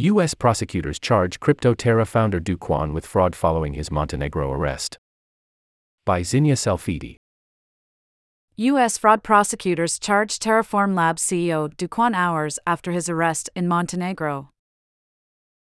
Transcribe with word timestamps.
U.S. 0.00 0.32
prosecutors 0.32 1.00
charge 1.00 1.40
Crypto 1.40 1.74
Terra 1.74 2.06
founder 2.06 2.38
Kwon 2.40 2.92
with 2.92 3.04
fraud 3.04 3.34
following 3.34 3.72
his 3.72 3.90
Montenegro 3.90 4.52
arrest. 4.52 4.96
By 6.06 6.20
Zinya 6.20 6.52
Salfiti. 6.52 7.16
U.S. 8.54 8.96
fraud 8.96 9.24
prosecutors 9.24 9.98
charge 9.98 10.38
Terraform 10.38 10.94
Labs 10.94 11.20
CEO 11.20 11.74
Kwon 11.74 12.14
hours 12.14 12.60
after 12.64 12.92
his 12.92 13.08
arrest 13.08 13.50
in 13.56 13.66
Montenegro. 13.66 14.50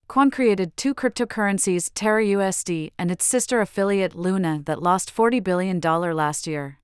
Kwon 0.08 0.32
created 0.32 0.76
two 0.76 0.96
cryptocurrencies, 0.96 1.88
Terra 1.94 2.24
USD 2.24 2.90
and 2.98 3.12
its 3.12 3.24
sister 3.24 3.60
affiliate 3.60 4.16
Luna, 4.16 4.62
that 4.64 4.82
lost 4.82 5.14
$40 5.14 5.44
billion 5.44 5.78
last 5.78 6.48
year. 6.48 6.80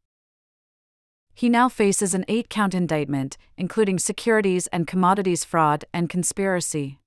He 1.35 1.49
now 1.49 1.69
faces 1.69 2.15
an 2.15 2.25
eight 2.29 2.49
count 2.49 2.77
indictment, 2.77 3.37
including 3.57 3.99
securities 3.99 4.69
and 4.69 4.87
commodities 4.87 5.45
fraud 5.45 5.85
and 5.93 6.09
conspiracy. 6.09 7.01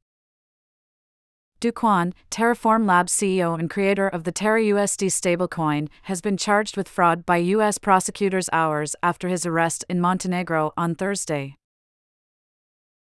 Kwon, 1.60 2.14
Terraform 2.30 2.88
Labs 2.88 3.14
CEO 3.14 3.58
and 3.58 3.70
creator 3.70 4.08
of 4.08 4.24
the 4.24 4.32
Terra 4.32 4.62
USD 4.62 5.08
stablecoin, 5.08 5.90
has 6.04 6.22
been 6.22 6.38
charged 6.38 6.78
with 6.78 6.88
fraud 6.88 7.26
by 7.26 7.38
U.S. 7.38 7.78
prosecutors 7.78 8.50
hours 8.54 8.96
after 9.02 9.28
his 9.28 9.46
arrest 9.46 9.84
in 9.90 10.00
Montenegro 10.00 10.72
on 10.78 10.96
Thursday. 10.96 11.56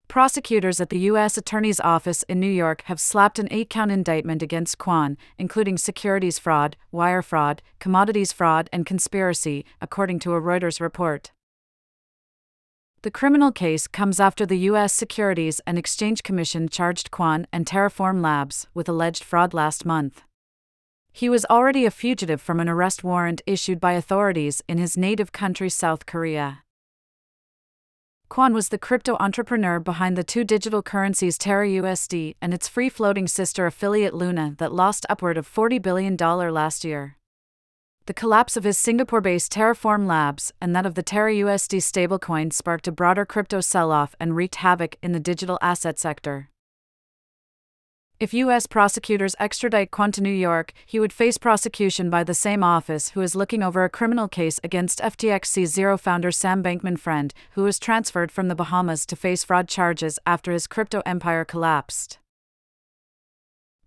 Prosecutors 0.09 0.79
at 0.79 0.89
the 0.89 0.99
U.S. 0.99 1.37
Attorney's 1.37 1.79
Office 1.79 2.23
in 2.23 2.39
New 2.39 2.45
York 2.51 2.83
have 2.83 2.99
slapped 2.99 3.39
an 3.39 3.47
eight 3.49 3.69
count 3.69 3.91
indictment 3.91 4.43
against 4.43 4.77
Kwon, 4.77 5.17
including 5.37 5.77
securities 5.77 6.37
fraud, 6.37 6.75
wire 6.91 7.21
fraud, 7.21 7.61
commodities 7.79 8.31
fraud, 8.31 8.69
and 8.71 8.85
conspiracy, 8.85 9.65
according 9.81 10.19
to 10.19 10.33
a 10.33 10.41
Reuters 10.41 10.79
report. 10.79 11.31
The 13.03 13.11
criminal 13.11 13.51
case 13.51 13.85
comes 13.85 14.21
after 14.21 14.45
the 14.45 14.59
U.S. 14.71 14.93
Securities 14.93 15.59
and 15.67 15.77
Exchange 15.77 16.23
Commission 16.23 16.69
charged 16.69 17.11
Kwon 17.11 17.43
and 17.51 17.65
Terraform 17.65 18.21
Labs 18.23 18.67
with 18.73 18.87
alleged 18.87 19.25
fraud 19.25 19.53
last 19.53 19.85
month. 19.85 20.23
He 21.11 21.27
was 21.27 21.45
already 21.49 21.85
a 21.85 21.91
fugitive 21.91 22.41
from 22.41 22.61
an 22.61 22.69
arrest 22.69 23.03
warrant 23.03 23.41
issued 23.45 23.81
by 23.81 23.91
authorities 23.91 24.63
in 24.69 24.77
his 24.77 24.95
native 24.95 25.33
country, 25.33 25.69
South 25.69 26.05
Korea. 26.05 26.63
Kwon 28.31 28.53
was 28.53 28.69
the 28.69 28.77
crypto 28.77 29.17
entrepreneur 29.19 29.81
behind 29.81 30.17
the 30.17 30.23
two 30.23 30.45
digital 30.45 30.81
currencies 30.81 31.37
Terra 31.37 31.67
USD 31.67 32.35
and 32.41 32.53
its 32.53 32.69
free 32.69 32.87
floating 32.87 33.27
sister 33.27 33.65
affiliate 33.65 34.13
Luna 34.13 34.55
that 34.59 34.71
lost 34.71 35.05
upward 35.09 35.37
of 35.37 35.45
$40 35.45 35.81
billion 35.81 36.15
last 36.15 36.85
year. 36.85 37.17
The 38.05 38.13
collapse 38.13 38.57
of 38.57 38.65
his 38.65 38.77
Singapore 38.77 39.21
based 39.21 39.53
Terraform 39.53 40.05
Labs 40.05 40.51
and 40.59 40.75
that 40.75 40.85
of 40.85 40.95
the 40.95 41.03
Terra 41.03 41.31
USD 41.31 41.77
stablecoin 41.77 42.51
sparked 42.51 42.85
a 42.85 42.91
broader 42.91 43.25
crypto 43.25 43.61
sell 43.61 43.93
off 43.93 44.13
and 44.19 44.35
wreaked 44.35 44.55
havoc 44.55 44.97
in 45.01 45.13
the 45.13 45.21
digital 45.21 45.57
asset 45.61 45.97
sector. 45.97 46.49
If 48.19 48.33
U.S. 48.33 48.67
prosecutors 48.67 49.35
extradite 49.39 49.91
Kwon 49.91 50.11
to 50.13 50.21
New 50.21 50.29
York, 50.29 50.73
he 50.85 50.99
would 50.99 51.13
face 51.13 51.37
prosecution 51.37 52.09
by 52.09 52.25
the 52.25 52.33
same 52.33 52.61
office 52.61 53.09
who 53.09 53.21
is 53.21 53.35
looking 53.35 53.63
over 53.63 53.85
a 53.85 53.89
criminal 53.89 54.27
case 54.27 54.59
against 54.65 54.99
FTX 54.99 55.65
Zero 55.65 55.97
founder 55.97 56.31
Sam 56.31 56.61
Bankman 56.61 56.99
Fried, 56.99 57.33
who 57.51 57.63
was 57.63 57.79
transferred 57.79 58.33
from 58.33 58.49
the 58.49 58.55
Bahamas 58.55 59.05
to 59.05 59.15
face 59.15 59.45
fraud 59.45 59.69
charges 59.69 60.19
after 60.25 60.51
his 60.51 60.67
crypto 60.67 61.01
empire 61.05 61.45
collapsed. 61.45 62.19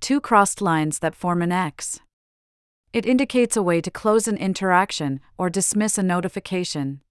Two 0.00 0.22
crossed 0.22 0.62
lines 0.62 1.00
that 1.00 1.14
form 1.14 1.42
an 1.42 1.53
X. 1.53 2.00
It 2.97 3.05
indicates 3.05 3.58
a 3.58 3.62
way 3.62 3.83
to 3.83 3.91
close 3.91 4.27
an 4.27 4.39
interaction 4.39 5.20
or 5.36 5.50
dismiss 5.50 5.98
a 5.98 6.02
notification. 6.02 7.03